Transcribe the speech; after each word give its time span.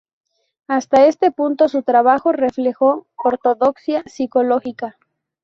Hasta 0.67 1.05
este 1.05 1.29
punto 1.29 1.69
su 1.69 1.83
trabajo 1.83 2.31
reflejó 2.31 3.05
ortodoxia 3.15 4.01
sociológica. 4.07 4.97